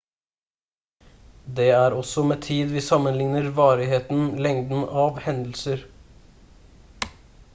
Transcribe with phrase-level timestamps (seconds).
[1.59, 5.85] det er også med tid vi sammenligner varigheten lengden av hendelser